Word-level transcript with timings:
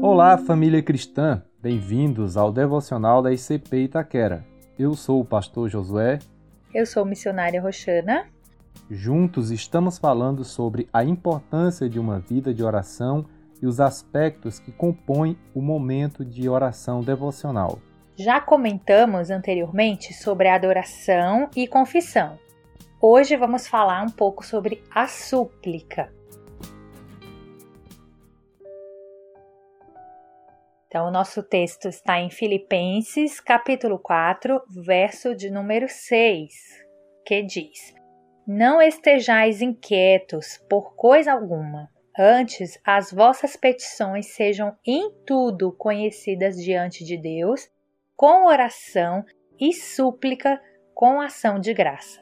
Olá, 0.00 0.36
família 0.36 0.82
cristã! 0.82 1.42
Bem-vindos 1.60 2.36
ao 2.36 2.52
devocional 2.52 3.22
da 3.22 3.32
ICP 3.32 3.84
Itaquera. 3.84 4.44
Eu 4.78 4.94
sou 4.94 5.20
o 5.20 5.24
pastor 5.24 5.68
Josué. 5.68 6.18
Eu 6.74 6.84
sou 6.84 7.04
missionária 7.04 7.62
Roxana. 7.62 8.26
Juntos 8.90 9.50
estamos 9.50 9.98
falando 9.98 10.44
sobre 10.44 10.88
a 10.92 11.04
importância 11.04 11.88
de 11.88 11.98
uma 11.98 12.18
vida 12.18 12.52
de 12.52 12.62
oração 12.62 13.24
e 13.62 13.66
os 13.66 13.80
aspectos 13.80 14.58
que 14.58 14.70
compõem 14.70 15.38
o 15.54 15.62
momento 15.62 16.24
de 16.24 16.48
oração 16.48 17.00
devocional. 17.00 17.78
Já 18.16 18.40
comentamos 18.40 19.30
anteriormente 19.30 20.12
sobre 20.12 20.48
adoração 20.48 21.48
e 21.56 21.66
confissão. 21.66 22.38
Hoje 23.00 23.36
vamos 23.36 23.66
falar 23.66 24.02
um 24.02 24.10
pouco 24.10 24.44
sobre 24.44 24.82
a 24.94 25.06
súplica. 25.06 26.12
Então, 30.92 31.08
o 31.08 31.10
nosso 31.10 31.42
texto 31.42 31.88
está 31.88 32.20
em 32.20 32.28
Filipenses, 32.28 33.40
capítulo 33.40 33.98
4, 33.98 34.60
verso 34.68 35.34
de 35.34 35.50
número 35.50 35.88
6, 35.88 36.52
que 37.24 37.42
diz: 37.42 37.94
Não 38.46 38.78
estejais 38.78 39.62
inquietos 39.62 40.62
por 40.68 40.94
coisa 40.94 41.32
alguma, 41.32 41.88
Antes, 42.18 42.78
as 42.84 43.10
vossas 43.10 43.56
petições 43.56 44.34
sejam 44.34 44.76
em 44.86 45.10
tudo 45.26 45.72
conhecidas 45.72 46.56
diante 46.56 47.06
de 47.06 47.16
Deus, 47.16 47.70
com 48.14 48.44
oração 48.44 49.24
e 49.58 49.72
súplica, 49.72 50.60
com 50.94 51.22
ação 51.22 51.58
de 51.58 51.72
graça. 51.72 52.20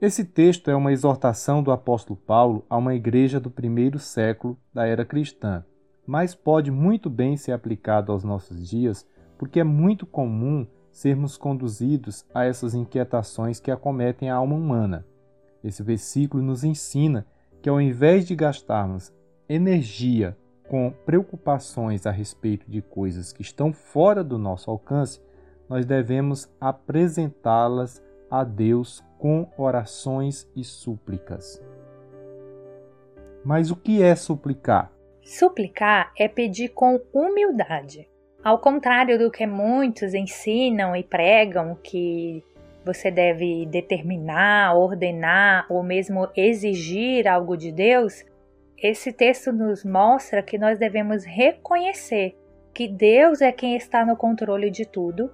Esse 0.00 0.24
texto 0.24 0.70
é 0.70 0.74
uma 0.74 0.92
exortação 0.92 1.62
do 1.62 1.70
apóstolo 1.70 2.18
Paulo 2.18 2.64
a 2.70 2.78
uma 2.78 2.94
igreja 2.94 3.38
do 3.38 3.50
primeiro 3.50 3.98
século 3.98 4.58
da 4.72 4.86
era 4.86 5.04
cristã, 5.04 5.62
mas 6.06 6.34
pode 6.34 6.70
muito 6.70 7.08
bem 7.08 7.36
ser 7.36 7.52
aplicado 7.52 8.12
aos 8.12 8.24
nossos 8.24 8.68
dias, 8.68 9.06
porque 9.38 9.60
é 9.60 9.64
muito 9.64 10.06
comum 10.06 10.66
sermos 10.90 11.36
conduzidos 11.36 12.24
a 12.34 12.44
essas 12.44 12.74
inquietações 12.74 13.58
que 13.58 13.70
acometem 13.70 14.30
a 14.30 14.36
alma 14.36 14.54
humana. 14.54 15.06
Esse 15.64 15.82
versículo 15.82 16.42
nos 16.42 16.64
ensina 16.64 17.26
que 17.62 17.68
ao 17.68 17.80
invés 17.80 18.26
de 18.26 18.34
gastarmos 18.34 19.12
energia 19.48 20.36
com 20.68 20.92
preocupações 21.04 22.06
a 22.06 22.10
respeito 22.10 22.70
de 22.70 22.82
coisas 22.82 23.32
que 23.32 23.42
estão 23.42 23.72
fora 23.72 24.24
do 24.24 24.38
nosso 24.38 24.70
alcance, 24.70 25.20
nós 25.68 25.86
devemos 25.86 26.50
apresentá-las 26.60 28.02
a 28.30 28.44
Deus 28.44 29.02
com 29.18 29.48
orações 29.56 30.48
e 30.56 30.64
súplicas. 30.64 31.62
Mas 33.44 33.70
o 33.70 33.76
que 33.76 34.02
é 34.02 34.14
suplicar? 34.14 34.92
Suplicar 35.22 36.12
é 36.18 36.28
pedir 36.28 36.70
com 36.70 37.00
humildade. 37.12 38.08
Ao 38.42 38.58
contrário 38.58 39.18
do 39.18 39.30
que 39.30 39.46
muitos 39.46 40.14
ensinam 40.14 40.96
e 40.96 41.04
pregam, 41.04 41.76
que 41.76 42.42
você 42.84 43.10
deve 43.10 43.66
determinar, 43.66 44.76
ordenar 44.76 45.66
ou 45.70 45.82
mesmo 45.82 46.28
exigir 46.36 47.28
algo 47.28 47.56
de 47.56 47.70
Deus, 47.70 48.24
esse 48.76 49.12
texto 49.12 49.52
nos 49.52 49.84
mostra 49.84 50.42
que 50.42 50.58
nós 50.58 50.78
devemos 50.78 51.24
reconhecer 51.24 52.36
que 52.74 52.88
Deus 52.88 53.40
é 53.40 53.52
quem 53.52 53.76
está 53.76 54.04
no 54.04 54.16
controle 54.16 54.70
de 54.70 54.84
tudo 54.84 55.30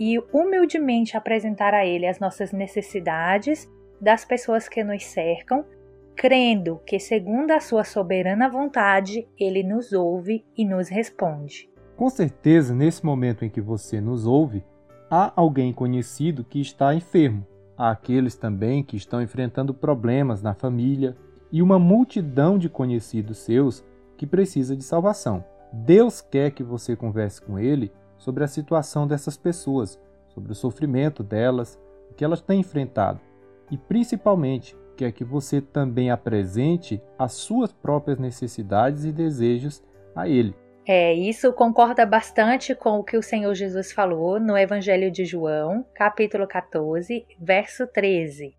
e 0.00 0.18
humildemente 0.32 1.16
apresentar 1.16 1.74
a 1.74 1.86
Ele 1.86 2.06
as 2.06 2.18
nossas 2.18 2.50
necessidades 2.50 3.68
das 4.00 4.24
pessoas 4.24 4.68
que 4.68 4.82
nos 4.82 5.04
cercam, 5.04 5.64
crendo 6.18 6.80
que, 6.84 6.98
segundo 6.98 7.52
a 7.52 7.60
Sua 7.60 7.84
soberana 7.84 8.48
vontade, 8.48 9.28
Ele 9.38 9.62
nos 9.62 9.92
ouve 9.92 10.44
e 10.56 10.64
nos 10.64 10.88
responde. 10.88 11.70
Com 11.96 12.10
certeza, 12.10 12.74
nesse 12.74 13.06
momento 13.06 13.44
em 13.44 13.48
que 13.48 13.60
você 13.60 14.00
nos 14.00 14.26
ouve, 14.26 14.64
há 15.08 15.32
alguém 15.36 15.72
conhecido 15.72 16.42
que 16.42 16.60
está 16.60 16.92
enfermo, 16.92 17.46
há 17.76 17.90
aqueles 17.90 18.34
também 18.34 18.82
que 18.82 18.96
estão 18.96 19.22
enfrentando 19.22 19.72
problemas 19.72 20.42
na 20.42 20.54
família 20.54 21.16
e 21.52 21.62
uma 21.62 21.78
multidão 21.78 22.58
de 22.58 22.68
conhecidos 22.68 23.38
seus 23.38 23.84
que 24.16 24.26
precisa 24.26 24.76
de 24.76 24.82
salvação. 24.82 25.44
Deus 25.72 26.20
quer 26.20 26.50
que 26.50 26.64
você 26.64 26.96
converse 26.96 27.40
com 27.40 27.60
ele 27.60 27.92
sobre 28.16 28.42
a 28.42 28.48
situação 28.48 29.06
dessas 29.06 29.36
pessoas, 29.36 30.00
sobre 30.26 30.50
o 30.50 30.56
sofrimento 30.56 31.22
delas, 31.22 31.78
o 32.10 32.14
que 32.14 32.24
elas 32.24 32.40
têm 32.40 32.58
enfrentado 32.58 33.20
e 33.70 33.76
principalmente 33.76 34.76
quer 34.98 35.12
que 35.12 35.22
você 35.22 35.60
também 35.60 36.10
apresente 36.10 37.00
as 37.16 37.32
suas 37.34 37.72
próprias 37.72 38.18
necessidades 38.18 39.04
e 39.04 39.12
desejos 39.12 39.80
a 40.14 40.28
ele. 40.28 40.54
É, 40.84 41.14
isso 41.14 41.52
concorda 41.52 42.04
bastante 42.04 42.74
com 42.74 42.98
o 42.98 43.04
que 43.04 43.16
o 43.16 43.22
Senhor 43.22 43.54
Jesus 43.54 43.92
falou 43.92 44.40
no 44.40 44.58
Evangelho 44.58 45.10
de 45.10 45.24
João, 45.24 45.86
capítulo 45.94 46.48
14, 46.48 47.24
verso 47.38 47.86
13, 47.86 48.56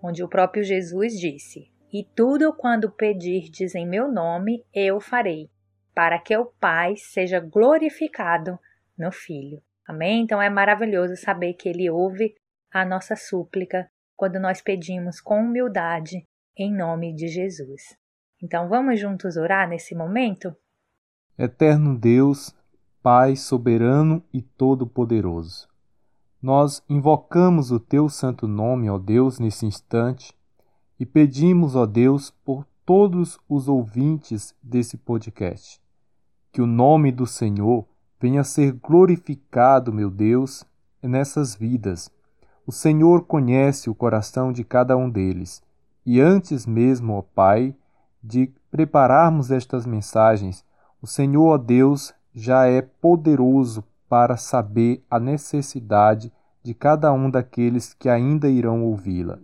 onde 0.00 0.22
o 0.22 0.28
próprio 0.28 0.62
Jesus 0.62 1.18
disse: 1.18 1.68
E 1.92 2.04
tudo 2.14 2.52
quando 2.52 2.90
pedirdes 2.90 3.74
em 3.74 3.86
meu 3.86 4.06
nome, 4.06 4.62
eu 4.72 5.00
farei, 5.00 5.48
para 5.94 6.18
que 6.18 6.36
o 6.36 6.44
Pai 6.44 6.94
seja 6.96 7.40
glorificado 7.40 8.56
no 8.96 9.10
Filho. 9.10 9.60
Amém? 9.88 10.20
Então 10.20 10.40
é 10.40 10.50
maravilhoso 10.50 11.16
saber 11.16 11.54
que 11.54 11.68
Ele 11.68 11.90
ouve 11.90 12.34
a 12.70 12.84
nossa 12.84 13.16
súplica 13.16 13.90
quando 14.22 14.38
nós 14.38 14.62
pedimos 14.62 15.20
com 15.20 15.40
humildade 15.40 16.24
em 16.56 16.72
nome 16.72 17.12
de 17.12 17.26
Jesus. 17.26 17.98
Então 18.40 18.68
vamos 18.68 19.00
juntos 19.00 19.36
orar 19.36 19.68
nesse 19.68 19.96
momento? 19.96 20.54
Eterno 21.36 21.98
Deus, 21.98 22.54
Pai 23.02 23.34
soberano 23.34 24.22
e 24.32 24.40
todo-poderoso, 24.40 25.66
nós 26.40 26.84
invocamos 26.88 27.72
o 27.72 27.80
teu 27.80 28.08
santo 28.08 28.46
nome, 28.46 28.88
ó 28.88 28.96
Deus, 28.96 29.40
nesse 29.40 29.66
instante 29.66 30.32
e 31.00 31.04
pedimos, 31.04 31.74
ó 31.74 31.84
Deus, 31.84 32.30
por 32.30 32.64
todos 32.86 33.40
os 33.48 33.66
ouvintes 33.66 34.54
desse 34.62 34.96
podcast, 34.96 35.82
que 36.52 36.62
o 36.62 36.66
nome 36.66 37.10
do 37.10 37.26
Senhor 37.26 37.84
venha 38.20 38.42
a 38.42 38.44
ser 38.44 38.70
glorificado, 38.70 39.92
meu 39.92 40.08
Deus, 40.08 40.64
nessas 41.02 41.56
vidas. 41.56 42.08
O 42.72 42.74
Senhor 42.74 43.26
conhece 43.26 43.90
o 43.90 43.94
coração 43.94 44.50
de 44.50 44.64
cada 44.64 44.96
um 44.96 45.10
deles, 45.10 45.62
e 46.06 46.22
antes 46.22 46.64
mesmo, 46.64 47.12
ó 47.12 47.20
Pai, 47.20 47.76
de 48.24 48.50
prepararmos 48.70 49.50
estas 49.50 49.84
mensagens, 49.84 50.64
o 51.02 51.06
Senhor, 51.06 51.52
ó 51.52 51.58
Deus, 51.58 52.14
já 52.34 52.66
é 52.66 52.80
poderoso 52.80 53.84
para 54.08 54.38
saber 54.38 55.04
a 55.10 55.20
necessidade 55.20 56.32
de 56.62 56.72
cada 56.72 57.12
um 57.12 57.28
daqueles 57.30 57.92
que 57.92 58.08
ainda 58.08 58.48
irão 58.48 58.82
ouvi-la. 58.84 59.38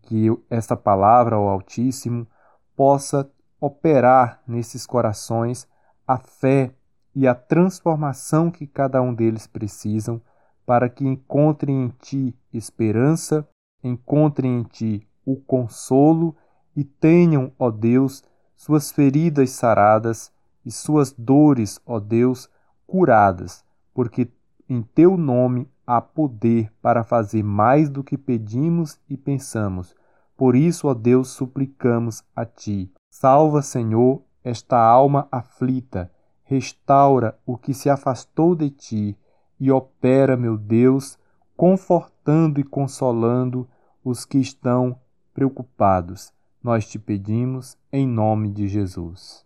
Que 0.00 0.28
esta 0.48 0.74
palavra, 0.74 1.38
ó 1.38 1.50
Altíssimo, 1.50 2.26
possa 2.74 3.30
operar 3.60 4.40
nesses 4.48 4.86
corações 4.86 5.68
a 6.08 6.16
fé 6.16 6.72
e 7.14 7.28
a 7.28 7.34
transformação 7.34 8.50
que 8.50 8.66
cada 8.66 9.02
um 9.02 9.12
deles 9.12 9.46
precisam 9.46 10.18
para 10.66 10.88
que 10.88 11.04
encontrem 11.04 11.84
em 11.84 11.88
Ti 12.00 12.36
esperança, 12.52 13.46
encontrem 13.82 14.60
em 14.60 14.62
Ti 14.64 15.08
o 15.24 15.36
consolo 15.36 16.34
e 16.76 16.84
tenham, 16.84 17.52
ó 17.58 17.70
Deus, 17.70 18.22
suas 18.56 18.90
feridas 18.90 19.50
saradas 19.50 20.32
e 20.64 20.70
suas 20.70 21.12
dores, 21.12 21.80
ó 21.86 22.00
Deus, 22.00 22.48
curadas, 22.86 23.64
porque 23.92 24.30
em 24.68 24.82
teu 24.82 25.16
nome 25.16 25.68
há 25.86 26.00
poder 26.00 26.72
para 26.80 27.04
fazer 27.04 27.42
mais 27.42 27.90
do 27.90 28.02
que 28.02 28.16
pedimos 28.16 28.98
e 29.08 29.16
pensamos. 29.16 29.94
Por 30.36 30.56
isso, 30.56 30.88
ó 30.88 30.94
Deus, 30.94 31.28
suplicamos 31.28 32.24
a 32.34 32.44
ti. 32.44 32.90
Salva, 33.10 33.62
Senhor, 33.62 34.22
esta 34.42 34.78
alma 34.78 35.28
aflita, 35.30 36.10
restaura 36.42 37.38
o 37.46 37.56
que 37.56 37.72
se 37.72 37.88
afastou 37.88 38.54
de 38.54 38.70
ti 38.70 39.18
e 39.58 39.70
opera, 39.70 40.36
meu 40.36 40.56
Deus, 40.56 41.18
confortando 41.56 42.60
e 42.60 42.64
consolando 42.64 43.68
os 44.04 44.24
que 44.24 44.38
estão 44.38 44.98
preocupados. 45.32 46.32
Nós 46.62 46.88
te 46.88 46.98
pedimos 46.98 47.76
em 47.92 48.06
nome 48.06 48.50
de 48.50 48.68
Jesus. 48.68 49.44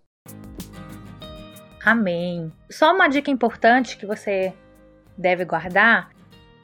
Amém. 1.85 2.53
Só 2.71 2.95
uma 2.95 3.09
dica 3.09 3.31
importante 3.31 3.97
que 3.97 4.07
você 4.07 4.53
deve 5.17 5.45
guardar 5.45 6.11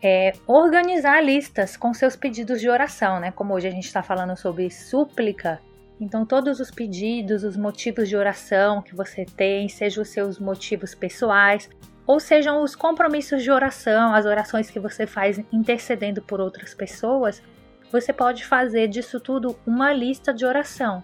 é 0.03 0.33
organizar 0.47 1.23
listas 1.23 1.77
com 1.77 1.95
seus 1.95 2.15
pedidos 2.15 2.61
de 2.61 2.69
oração, 2.69 3.19
né? 3.19 3.31
Como 3.33 3.55
hoje 3.55 3.69
a 3.69 3.71
gente 3.71 3.87
está 3.87 4.03
falando 4.03 4.37
sobre 4.37 4.71
súplica, 4.71 5.61
então 5.99 6.27
todos 6.27 6.61
os 6.61 6.71
pedidos, 6.71 7.43
os 7.43 7.57
motivos 7.57 8.09
de 8.09 8.17
oração 8.17 8.83
que 8.83 8.95
você 8.95 9.25
tem, 9.25 9.69
sejam 9.69 10.03
os 10.03 10.11
seus 10.11 10.39
motivos 10.39 10.95
pessoais, 10.95 11.71
ou 12.07 12.21
sejam 12.21 12.63
os 12.63 12.77
compromissos 12.77 13.43
de 13.43 13.51
oração, 13.51 14.15
as 14.15 14.27
orações 14.27 14.71
que 14.71 14.79
você 14.79 15.07
faz 15.07 15.41
intercedendo 15.53 16.21
por 16.21 16.41
outras 16.41 16.75
pessoas, 16.75 17.43
você 17.91 18.13
pode 18.13 18.45
fazer 18.45 18.89
disso 18.89 19.21
tudo 19.21 19.57
uma 19.67 19.93
lista 19.93 20.33
de 20.33 20.45
oração. 20.45 21.03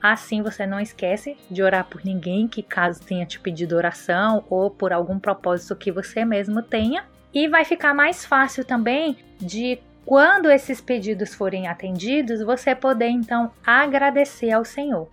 Assim 0.00 0.42
você 0.42 0.66
não 0.66 0.78
esquece 0.78 1.36
de 1.50 1.62
orar 1.62 1.86
por 1.86 2.04
ninguém 2.04 2.46
que 2.46 2.62
caso 2.62 3.00
tenha 3.00 3.26
te 3.26 3.40
pedido 3.40 3.74
oração 3.74 4.44
ou 4.48 4.70
por 4.70 4.92
algum 4.92 5.18
propósito 5.18 5.74
que 5.74 5.90
você 5.90 6.24
mesmo 6.24 6.62
tenha. 6.62 7.04
E 7.32 7.48
vai 7.48 7.64
ficar 7.64 7.94
mais 7.94 8.24
fácil 8.24 8.64
também 8.64 9.16
de 9.38 9.80
quando 10.04 10.50
esses 10.50 10.80
pedidos 10.80 11.34
forem 11.34 11.66
atendidos, 11.66 12.40
você 12.40 12.74
poder 12.74 13.08
então 13.08 13.50
agradecer 13.64 14.52
ao 14.52 14.64
Senhor. 14.64 15.08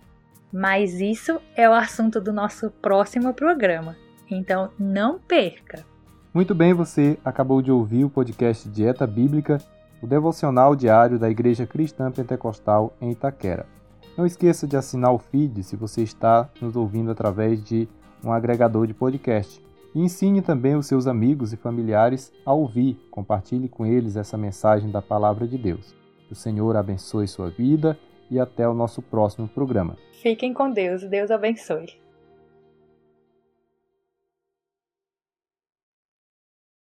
Mas 0.52 1.00
isso 1.00 1.40
é 1.56 1.68
o 1.68 1.72
assunto 1.72 2.20
do 2.20 2.32
nosso 2.32 2.70
próximo 2.70 3.34
programa. 3.34 3.96
Então 4.30 4.70
não 4.78 5.18
perca! 5.18 5.84
Muito 6.32 6.54
bem, 6.54 6.74
você 6.74 7.16
acabou 7.24 7.62
de 7.62 7.70
ouvir 7.70 8.04
o 8.04 8.10
podcast 8.10 8.68
Dieta 8.68 9.06
Bíblica, 9.06 9.58
o 10.02 10.06
devocional 10.06 10.74
diário 10.74 11.18
da 11.18 11.30
Igreja 11.30 11.66
Cristã 11.66 12.10
Pentecostal 12.10 12.92
em 13.00 13.12
Itaquera. 13.12 13.66
Não 14.16 14.26
esqueça 14.26 14.66
de 14.66 14.76
assinar 14.76 15.12
o 15.12 15.18
feed 15.18 15.62
se 15.62 15.76
você 15.76 16.02
está 16.02 16.48
nos 16.60 16.76
ouvindo 16.76 17.10
através 17.10 17.62
de 17.62 17.88
um 18.24 18.32
agregador 18.32 18.86
de 18.86 18.94
podcast. 18.94 19.62
E 19.94 20.00
ensine 20.00 20.42
também 20.42 20.74
os 20.74 20.86
seus 20.86 21.06
amigos 21.06 21.52
e 21.52 21.56
familiares 21.56 22.32
a 22.44 22.52
ouvir. 22.52 22.98
Compartilhe 23.10 23.68
com 23.68 23.86
eles 23.86 24.16
essa 24.16 24.36
mensagem 24.36 24.90
da 24.90 25.00
palavra 25.00 25.46
de 25.46 25.56
Deus. 25.56 25.94
Que 26.26 26.32
o 26.32 26.36
Senhor 26.36 26.76
abençoe 26.76 27.28
sua 27.28 27.48
vida 27.48 27.96
e 28.30 28.40
até 28.40 28.68
o 28.68 28.74
nosso 28.74 29.00
próximo 29.00 29.46
programa. 29.46 29.96
Fiquem 30.20 30.52
com 30.52 30.70
Deus. 30.70 31.02
Deus 31.04 31.30
abençoe. 31.30 32.03